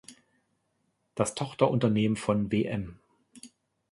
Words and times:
Das 1.13 1.35
Tochterunternehmen 1.35 2.17
von 2.17 2.51
Wm. 2.51 2.99